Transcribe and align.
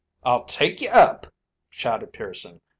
"I'll 0.23 0.45
take 0.45 0.81
you 0.81 0.89
up," 0.89 1.31
shouted 1.69 2.11
Pearson. 2.11 2.61